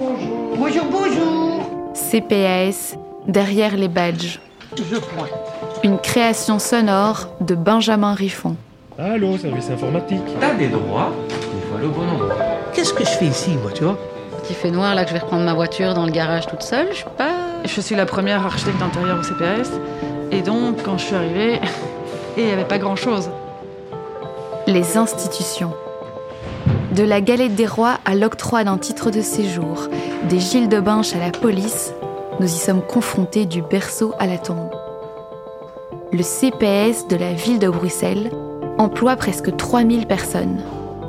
[0.00, 0.32] bonjour.
[0.56, 1.92] Bonjour, bonjour.
[1.94, 4.40] CPAS, derrière les badges.
[4.76, 5.30] Je pointe.
[5.82, 8.56] Une création sonore de Benjamin Riffon.
[8.98, 10.22] Allô, service informatique.
[10.40, 12.36] T'as des droits, il faut aller au bon endroit.
[12.72, 13.98] Qu'est-ce que je fais ici, moi, tu vois?
[14.42, 16.88] Petit fait noir là que je vais reprendre ma voiture dans le garage toute seule,
[16.90, 17.32] je suis pas.
[17.64, 19.70] Je suis la première architecte d'intérieur au CPAS.
[20.30, 21.60] Et donc, quand je suis arrivée,
[22.36, 23.30] il n'y avait pas grand-chose.
[24.66, 25.72] Les institutions.
[26.94, 29.88] De la galette des rois à l'octroi d'un titre de séjour,
[30.28, 31.94] des Gilles de Binche à la police,
[32.38, 34.68] nous y sommes confrontés du berceau à la tombe.
[36.12, 38.30] Le CPS de la ville de Bruxelles
[38.76, 40.60] emploie presque 3000 personnes.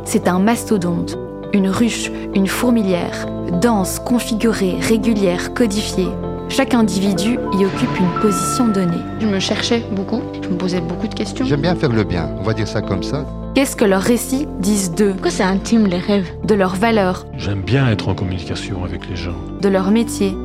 [0.05, 1.18] C'est un mastodonte,
[1.52, 3.26] une ruche, une fourmilière,
[3.62, 6.10] dense, configurée, régulière, codifiée.
[6.48, 9.04] Chaque individu y occupe une position donnée.
[9.20, 11.44] Je me cherchais beaucoup, je me posais beaucoup de questions.
[11.44, 13.26] J'aime bien faire le bien, on va dire ça comme ça.
[13.55, 17.62] Qu'est-ce que leurs récits disent d'eux, Pourquoi c'est intime les rêves de leurs valeurs, J'aime
[17.62, 19.35] bien être en communication avec les gens.
[19.62, 20.35] de leur métier,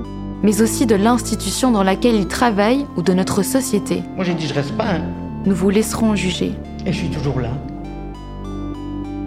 [0.43, 4.47] mais aussi de l'institution dans laquelle ils travaillent ou de notre société Moi, j'ai dit,
[4.47, 5.03] je reste pas, hein.
[5.47, 6.53] Nous vous laisserons juger.
[6.85, 7.51] Et je suis toujours là.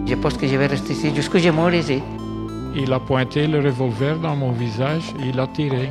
[0.06, 1.82] Je pense que je vais rester ici jusqu'à ce que je mourrai.
[2.76, 5.90] Il a pointé le revolver dans mon visage et il a tiré.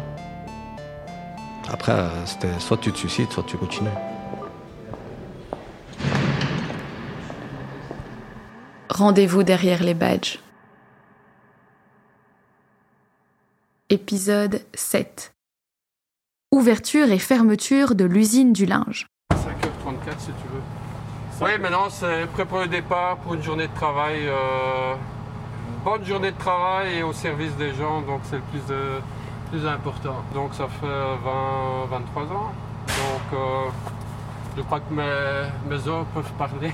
[1.69, 3.89] Après, euh, c'était soit tu te suicides, soit tu continues.
[8.93, 10.37] Rendez-vous derrière les badges.
[13.89, 15.33] Épisode 7.
[16.51, 19.07] Ouverture et fermeture de l'usine du linge.
[19.33, 20.61] 5h34 si tu veux.
[21.41, 24.27] Oui, maintenant c'est prêt pour le départ, pour une journée de travail.
[24.27, 24.95] euh,
[25.85, 30.17] bonne journée de travail et au service des gens, donc c'est le plus, euh, important.
[30.33, 32.51] Donc ça fait 20, 23 ans.
[32.87, 33.69] Donc euh,
[34.57, 36.73] je crois que mes, mes os peuvent parler.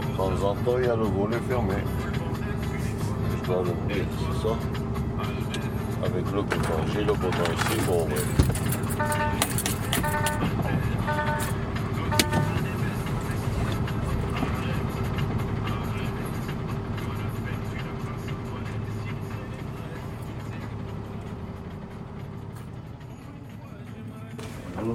[0.00, 1.74] De temps en temps, il y a le volet fermé.
[3.30, 4.54] Je dois l'ouvrir, c'est ça
[6.04, 9.57] Avec le bouton, j'ai le bouton ici pour ouvrir.
[24.84, 24.94] Moi,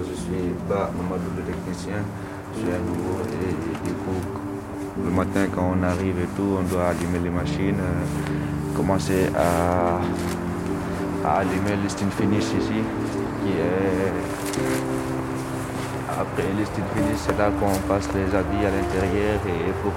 [0.00, 2.02] je suis pas Mamadou le technicien.
[2.52, 4.20] Je suis un nouveau et, du coup,
[5.02, 10.00] le matin quand on arrive et tout, on doit allumer les machines, euh, commencer à,
[11.26, 12.82] à allumer le finish ici,
[13.42, 14.12] qui est
[16.18, 19.92] après le steel finish, c'est là qu'on passe les habits à l'intérieur et pour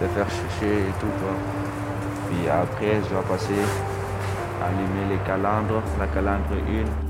[0.00, 1.14] les faire sécher et tout.
[1.20, 1.34] quoi.
[2.30, 3.54] Puis après, je dois passer
[4.62, 7.05] allumer les calandres, la calandre 1.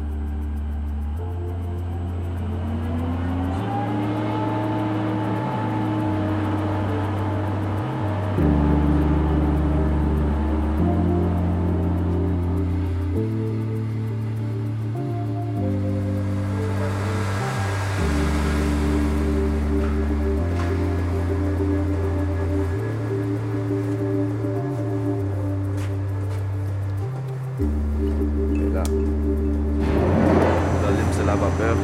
[31.26, 31.76] La vapeur.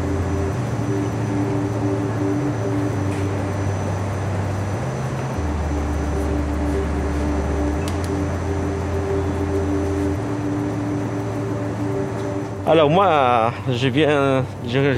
[12.67, 14.95] Alors moi, je, viens, je,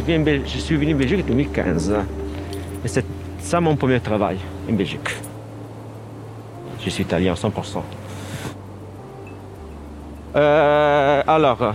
[0.47, 1.95] je suis venu en Belgique en 2015.
[2.85, 3.05] Et c'est
[3.41, 4.37] ça mon premier travail
[4.71, 5.09] en Belgique.
[6.85, 7.81] Je suis italien à 100%.
[10.37, 11.75] Euh, alors,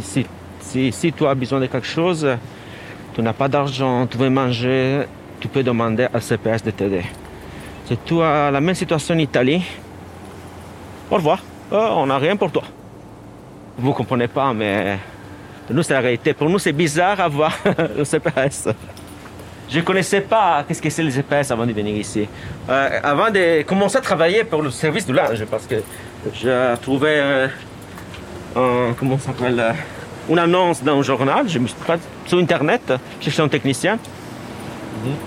[0.00, 0.26] si,
[0.68, 2.26] si, tu as besoin de quelque chose,
[3.14, 5.02] tu n'as pas d'argent, tu veux manger,
[5.40, 7.04] tu peux demander à CPS de t'aider.
[7.86, 9.62] Si tu la même situation en Italie,
[11.10, 12.62] au revoir, Euh, on n'a rien pour toi.
[13.76, 14.98] Vous ne comprenez pas, mais
[15.70, 16.32] nous, c'est la réalité.
[16.32, 17.52] Pour nous, c'est bizarre à voir
[17.96, 18.68] le CPS.
[19.68, 22.26] Je ne connaissais pas qu'est-ce que c'est le GPS avant de venir ici.
[22.70, 25.76] Euh, avant de commencer à travailler pour le service du linge, parce que
[26.32, 27.48] j'ai trouvé euh,
[28.56, 29.72] un, comment ça s'appelle, euh,
[30.28, 31.76] une annonce dans un journal, je me suis
[32.26, 33.98] sur Internet, je cherchais un technicien.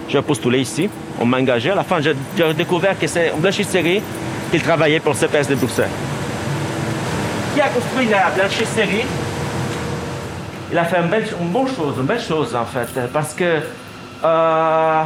[0.09, 0.89] J'ai postulé ici,
[1.19, 1.71] on m'a engagé.
[1.71, 2.13] À la fin, j'ai
[2.53, 4.01] découvert que c'est une blanchisserie
[4.51, 5.89] qui travaillait pour CPS de Bruxelles.
[7.55, 9.05] Qui a construit la blanchisserie
[10.71, 13.59] Il a fait une, belle, une bonne chose, une belle chose en fait, parce que
[14.23, 15.03] euh,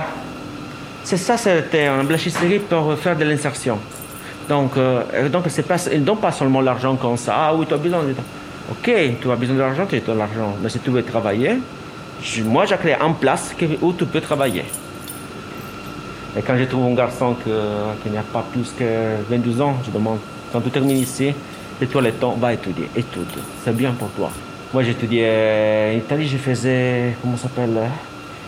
[1.04, 3.78] c'est ça, c'était une blanchisserie pour faire de l'insertion.
[4.50, 7.36] Donc, euh, donc pas, ils ne donnent pas seulement l'argent comme ça.
[7.36, 8.16] Ah oui, tu as besoin de
[8.72, 8.92] Ok,
[9.22, 10.56] tu as besoin d'argent, tu as de l'argent.
[10.62, 11.60] Mais si tu veux travailler,
[12.22, 14.64] je, moi j'ai créé en place où tu peux travailler.
[16.38, 18.84] Et quand je trouve un garçon qui n'a pas plus que
[19.30, 20.18] 22 ans, je demande,
[20.52, 21.34] quand tu termines ici,
[21.82, 23.28] et toi le temps, va étudier, étude.
[23.64, 24.32] C'est bien pour toi.
[24.74, 27.80] Moi j'étudiais en Italie, je faisais, comment ça s'appelle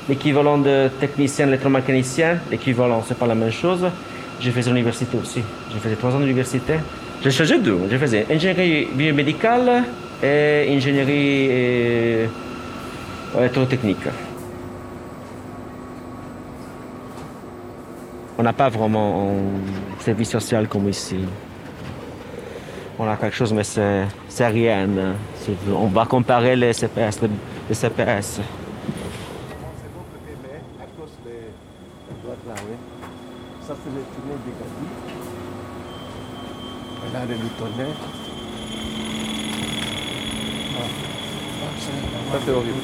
[0.10, 3.86] l'équivalent de technicien électromécanicien, l'équivalent, c'est pas la même chose.
[4.40, 5.42] J'ai fait l'université aussi.
[5.72, 6.76] J'ai fait trois ans d'université.
[7.24, 7.80] J'ai changé deux.
[7.90, 9.84] J'ai fait ingénierie biomédicale
[10.24, 12.30] et ingénierie
[13.38, 14.08] électrotechnique.
[18.38, 21.20] On n'a pas vraiment un service social comme ici.
[23.00, 24.88] On a quelque chose, mais c'est rien.
[25.72, 26.72] On va comparer les.
[27.70, 28.40] Les CPS.
[33.62, 34.88] Ça, c'est le tunnel des Gabi.
[37.14, 38.00] Là, le tonnerre.
[40.80, 40.88] Ah.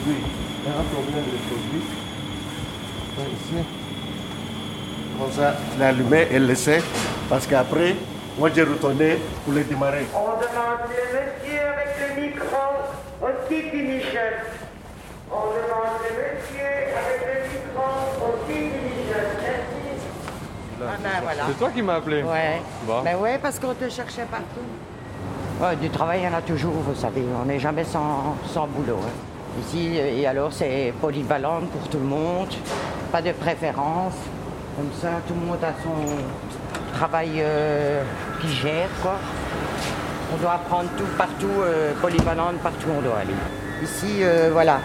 [0.05, 1.83] A un problème de produit.
[3.19, 3.63] Ici.
[5.19, 6.81] Comme ça, l'allumer et le laisser.
[7.29, 7.95] Parce qu'après,
[8.38, 10.05] moi, j'ai retourné pour le démarrer.
[10.13, 12.57] On demande le monsieur avec le micro
[13.21, 14.19] au petit finition.
[15.31, 17.88] On demande le monsieur avec le micro
[18.19, 19.23] au petit finition.
[19.41, 20.85] Merci.
[20.85, 21.44] Ah ben, voilà.
[21.47, 22.61] C'est toi qui m'as appelé Ouais.
[22.85, 23.01] Bon.
[23.03, 24.67] Ben ouais, parce qu'on te cherchait partout.
[25.61, 27.23] Ouais, du travail, il y en a toujours, vous savez.
[27.41, 28.97] On n'est jamais sans, sans boulot.
[29.01, 29.11] hein.
[29.61, 32.47] Ici, et alors, c'est polyvalent pour tout le monde.
[33.11, 34.15] Pas de préférence.
[34.75, 38.01] Comme ça, tout le monde a son travail euh,
[38.41, 39.15] qu'il gère, quoi.
[40.33, 43.35] On doit apprendre tout partout, euh, polyvalente partout où on doit aller.
[43.83, 44.79] Ici, euh, voilà.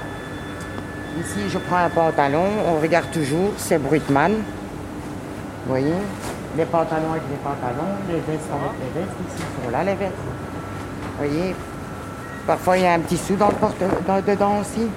[1.19, 4.33] Ici, je prends un pantalon, on regarde toujours, c'est Brutman.
[4.33, 5.95] Vous voyez?
[6.57, 10.13] Les pantalons avec les pantalons, les vestes avec les vestes, ici sont là les vestes.
[10.23, 11.55] Vous voyez?
[12.49, 14.89] Parfois il y a un petit sou dans le porte dans- dedans aussi.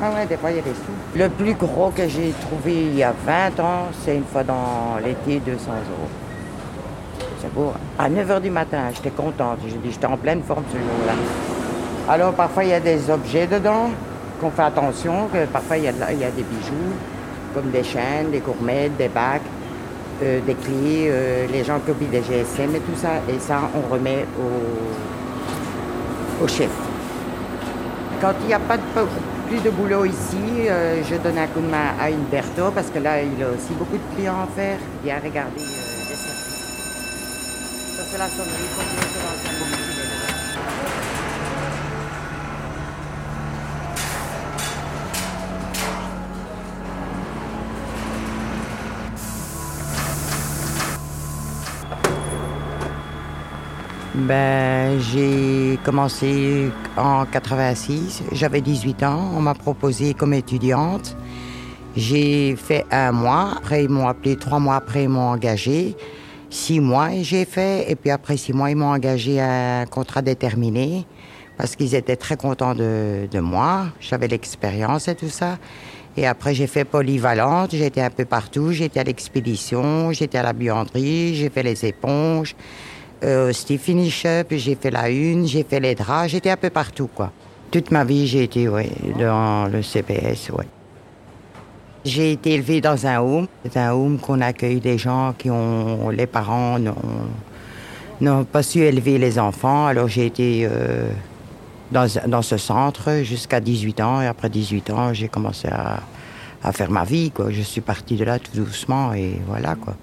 [0.00, 1.18] Ah ouais, des fois il y a des sous.
[1.18, 4.98] Le plus gros que j'ai trouvé il y a 20 ans, c'est une fois dans
[5.04, 6.08] l'été 200 euros.
[7.42, 7.72] C'est beau.
[7.98, 9.58] À 9h du matin, j'étais contente.
[9.66, 11.14] Je dis, j'étais en pleine forme ce jour-là.
[12.08, 13.90] Alors parfois il y a des objets dedans
[14.40, 16.94] qu'on fait attention, que parfois il y, a il y a des bijoux,
[17.52, 19.42] comme des chaînes, des gourmettes, des bacs,
[20.22, 23.08] euh, des clés, euh, les gens qui oublient des GSM et tout ça.
[23.28, 25.17] Et ça, on remet au,
[26.42, 26.70] au chef.
[28.20, 28.82] Quand il n'y a pas de,
[29.48, 30.36] plus de boulot ici,
[30.68, 33.72] euh, je donne un coup de main à Umberto parce que là, il a aussi
[33.78, 34.78] beaucoup de clients à faire.
[35.00, 36.66] Il vient regarder euh, les services.
[37.96, 39.97] Ça, c'est la sonnerie.
[54.18, 58.24] Ben, j'ai commencé en 86.
[58.32, 59.30] J'avais 18 ans.
[59.36, 61.16] On m'a proposé comme étudiante.
[61.96, 63.54] J'ai fait un mois.
[63.56, 64.36] Après, ils m'ont appelé.
[64.36, 65.94] Trois mois après, ils m'ont engagé.
[66.50, 67.88] Six mois, j'ai fait.
[67.90, 71.06] Et puis après six mois, ils m'ont engagé à un contrat déterminé
[71.56, 73.86] parce qu'ils étaient très contents de, de moi.
[74.00, 75.58] J'avais l'expérience et tout ça.
[76.16, 77.70] Et après, j'ai fait polyvalente.
[77.72, 78.72] J'étais un peu partout.
[78.72, 82.56] J'étais à l'expédition, j'étais à la buanderie, j'ai fait les éponges.
[83.24, 86.70] Euh, C'était finish up, j'ai fait la une, j'ai fait les draps, j'étais un peu
[86.70, 87.32] partout, quoi.
[87.70, 90.66] Toute ma vie, j'ai été, ouais, dans le CPS, ouais.
[92.04, 93.46] J'ai été élevée dans un home.
[93.64, 96.08] C'est un home qu'on accueille des gens qui ont...
[96.10, 96.78] Les parents
[98.20, 99.86] n'ont pas su élever les enfants.
[99.86, 101.10] Alors j'ai été euh,
[101.90, 104.22] dans, ce centre jusqu'à 18 ans.
[104.22, 106.00] Et après 18 ans, j'ai commencé à,
[106.62, 107.50] à faire ma vie, quoi.
[107.50, 109.94] Je suis partie de là tout doucement et voilà, quoi.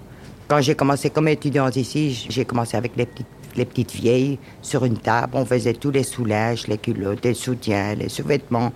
[0.48, 3.26] Quand j'ai commencé comme étudiante ici, j'ai commencé avec les petites,
[3.56, 5.32] les petites vieilles sur une table.
[5.34, 8.72] On faisait tous les soulages, les culottes, les soutiens, les sous-vêtements.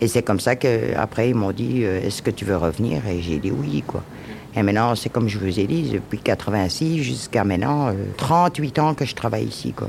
[0.00, 3.04] Et c'est comme ça qu'après, ils m'ont dit euh, Est-ce que tu veux revenir?
[3.08, 4.04] Et j'ai dit oui, quoi.
[4.54, 8.94] Et maintenant, c'est comme je vous ai dit, depuis 86 jusqu'à maintenant, euh, 38 ans
[8.94, 9.88] que je travaille ici, quoi.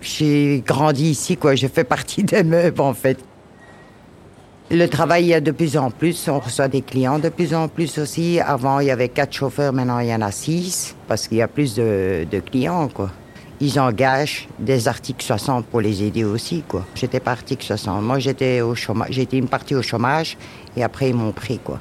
[0.00, 1.56] J'ai grandi ici, quoi.
[1.56, 3.18] J'ai fait partie des meubles, en fait.
[4.70, 6.26] Le travail, il y a de plus en plus.
[6.26, 8.40] On reçoit des clients de plus en plus aussi.
[8.40, 9.74] Avant, il y avait quatre chauffeurs.
[9.74, 13.10] Maintenant, il y en a six parce qu'il y a plus de, clients, quoi.
[13.60, 16.86] Ils engagent des articles 60 pour les aider aussi, quoi.
[16.94, 18.02] J'étais pas article 60.
[18.02, 19.08] Moi, j'étais au chômage.
[19.10, 20.38] J'étais une partie au chômage
[20.78, 21.78] et après, ils m'ont pris, quoi.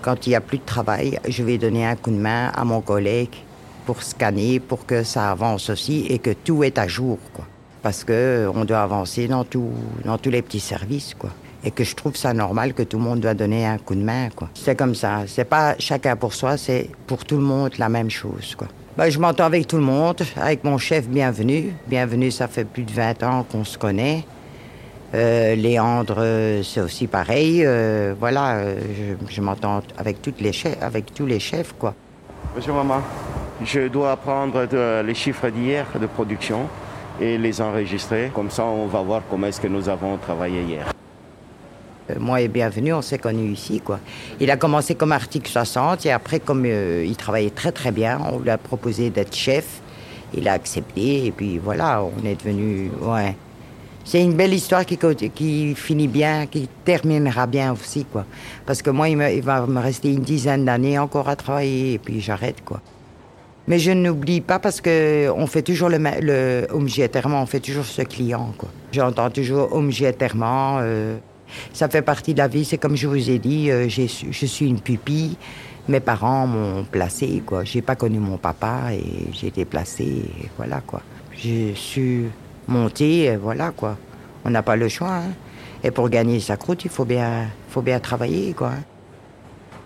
[0.00, 2.64] Quand il n'y a plus de travail, je vais donner un coup de main à
[2.64, 3.36] mon collègue
[3.84, 7.44] pour scanner, pour que ça avance aussi et que tout est à jour, quoi.
[7.82, 9.70] Parce que on doit avancer dans, tout,
[10.04, 11.30] dans tous les petits services, quoi.
[11.64, 14.02] Et que je trouve ça normal que tout le monde doit donner un coup de
[14.02, 14.48] main, quoi.
[14.54, 15.22] C'est comme ça.
[15.26, 18.68] C'est pas chacun pour soi, c'est pour tout le monde la même chose, quoi.
[18.96, 21.72] Ben, je m'entends avec tout le monde, avec mon chef Bienvenu.
[21.86, 24.22] Bienvenu, ça fait plus de 20 ans qu'on se connaît.
[25.14, 27.62] Euh, Léandre, euh, c'est aussi pareil.
[27.64, 28.80] Euh, voilà, euh,
[29.28, 31.94] je, m'entends avec, toutes les chefs, avec tous les chefs, quoi.
[32.54, 33.00] Monsieur Maman,
[33.64, 34.66] je dois prendre
[35.02, 36.68] les chiffres d'hier de production
[37.22, 38.30] et les enregistrer.
[38.34, 40.92] Comme ça, on va voir comment est-ce que nous avons travaillé hier.
[42.10, 44.00] Euh, Moi et Bienvenu, on s'est connus ici, quoi.
[44.40, 48.18] Il a commencé comme article 60 et après, comme euh, il travaillait très très bien,
[48.32, 49.80] on lui a proposé d'être chef.
[50.34, 52.90] Il a accepté et puis voilà, on est devenu...
[53.02, 53.36] Ouais.
[54.04, 54.98] C'est une belle histoire qui,
[55.32, 58.24] qui finit bien, qui terminera bien aussi, quoi.
[58.66, 61.98] Parce que moi, il, il va me rester une dizaine d'années encore à travailler et
[61.98, 62.80] puis j'arrête, quoi.
[63.68, 68.02] Mais je n'oublie pas parce que on fait toujours le, le on fait toujours ce
[68.02, 68.52] client.
[68.92, 70.78] J'entends toujours obligatoirement.
[70.80, 71.16] euh,
[71.72, 72.64] ça fait partie de la vie.
[72.64, 75.36] C'est comme je vous ai dit, euh, je suis une pupille.
[75.88, 77.64] Mes parents m'ont placé, quoi.
[77.64, 79.02] J'ai pas connu mon papa et
[79.32, 81.02] j'ai été placée, et voilà, quoi.
[81.36, 82.30] J'ai su
[82.68, 83.96] monter, et voilà, quoi.
[84.44, 85.32] On n'a pas le choix, hein.
[85.82, 88.68] Et pour gagner sa croûte, il faut bien, faut bien travailler, quoi.
[88.68, 88.84] hein.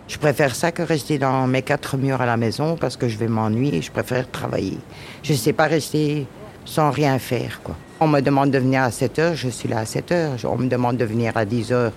[0.07, 3.17] Je préfère ça que rester dans mes quatre murs à la maison parce que je
[3.17, 3.81] vais m'ennuyer.
[3.81, 4.77] Je préfère travailler.
[5.23, 6.25] Je ne sais pas rester
[6.65, 7.75] sans rien faire, quoi.
[7.99, 10.31] On me demande de venir à 7 heures, je suis là à 7 heures.
[10.45, 11.91] On me demande de venir à 10 heures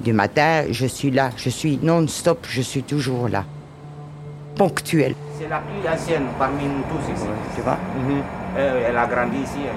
[0.00, 1.30] du matin, je suis là.
[1.36, 3.44] Je suis non-stop, je suis toujours là.
[4.56, 5.14] Ponctuel.
[5.38, 7.26] C'est la plus ancienne parmi nous tous ici.
[7.54, 7.78] Tu vois
[8.56, 9.58] Euh, elle a grandi ici.
[9.64, 9.76] hein.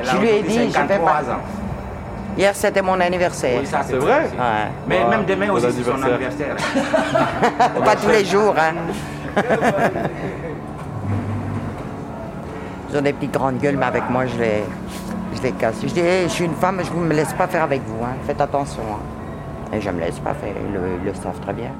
[0.00, 1.32] Elle a Je lui ai dit, je fais 53 pas.
[1.32, 1.40] ans.
[2.36, 3.60] Hier, c'était mon anniversaire.
[3.60, 4.22] Oui, ça, c'est vrai.
[4.24, 4.68] Ouais.
[4.88, 6.56] Mais même demain aussi, c'est son anniversaire.
[7.84, 8.74] Pas tous les jours, hein.
[12.90, 14.64] Ils ont des petites grandes gueules, mais avec moi, je les,
[15.36, 15.76] je les casse.
[15.82, 18.02] Je dis, Hey, je suis une femme, je ne me laisse pas faire avec vous.
[18.04, 18.14] hein.
[18.26, 18.82] Faites attention.
[18.92, 19.00] hein.
[19.76, 20.54] Et je ne me laisse pas faire.
[20.68, 21.70] Ils le, ils le savent très bien.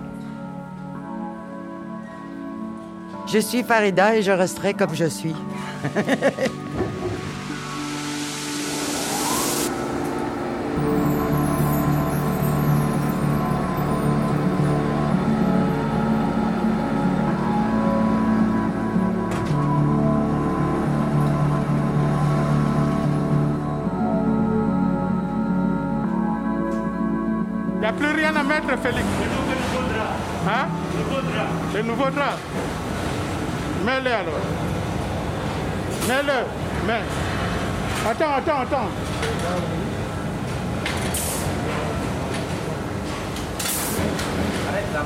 [3.26, 5.34] Je suis Farida et je resterai comme je suis.
[27.84, 29.04] n'y a plus rien à mettre, Félix.
[29.20, 30.14] Le nouveau drap.
[30.48, 30.68] Hein?
[30.94, 31.48] Le nouveau drap.
[31.74, 32.38] Le nouveau drap.
[33.84, 34.40] Mets-le alors.
[36.08, 36.86] Mets-le.
[36.86, 37.02] Mets.
[38.08, 38.88] Attends, attends, attends.
[44.68, 45.00] Arrête là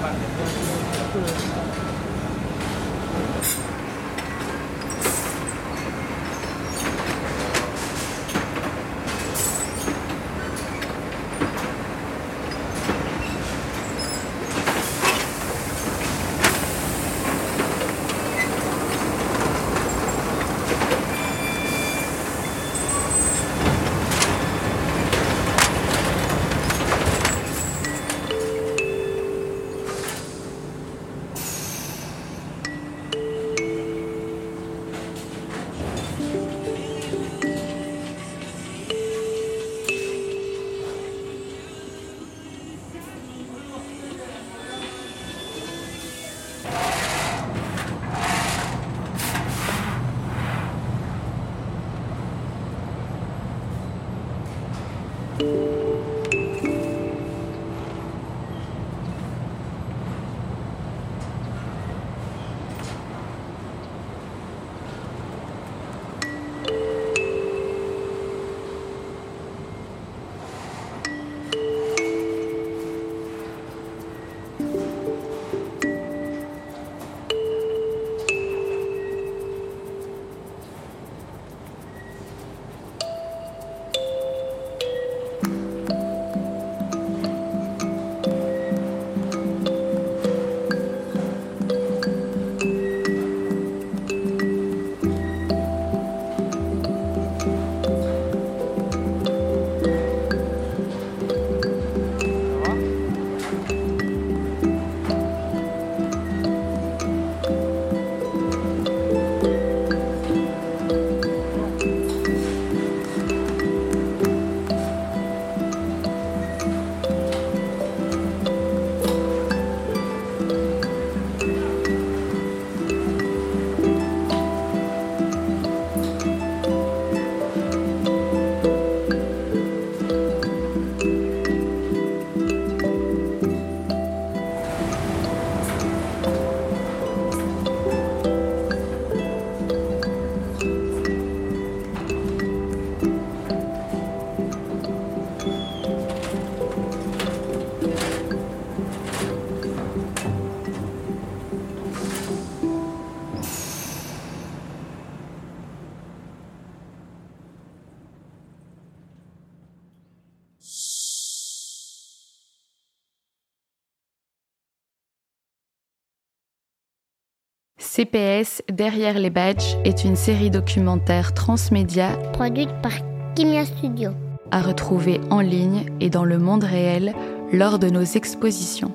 [167.98, 172.92] CPS Derrière les badges est une série documentaire transmédia produite par
[173.34, 174.12] Kimia Studio
[174.52, 177.12] à retrouver en ligne et dans le monde réel
[177.52, 178.92] lors de nos expositions.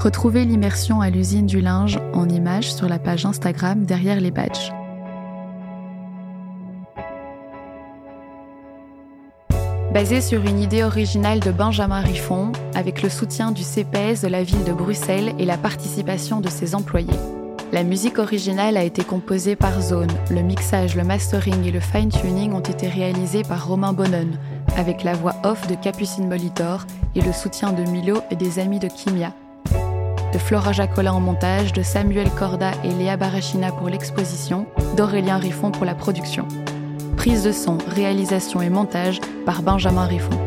[0.00, 4.70] Retrouvez l'immersion à l'usine du linge en images sur la page Instagram Derrière les badges.
[9.94, 14.42] Basé sur une idée originale de Benjamin Riffon, avec le soutien du CPS de la
[14.42, 17.08] ville de Bruxelles et la participation de ses employés.
[17.72, 20.10] La musique originale a été composée par Zone.
[20.30, 24.32] Le mixage, le mastering et le fine-tuning ont été réalisés par Romain Bonnon,
[24.76, 28.78] avec la voix off de Capucine Molitor et le soutien de Milo et des amis
[28.78, 29.32] de Kimia.
[30.34, 34.66] De Flora Jacola en montage, de Samuel Corda et Léa Barachina pour l'exposition,
[34.98, 36.46] d'Aurélien Riffon pour la production.
[37.16, 40.38] Prise de son, réalisation et montage par Benjamin Riffon.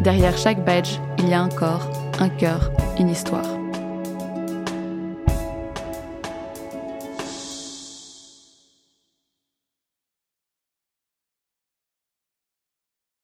[0.00, 3.59] Derrière chaque badge, il y a un corps, un cœur, une histoire.